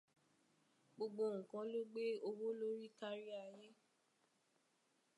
[0.95, 3.69] Gbogbo nǹkan lógbé owó lórí káríayé.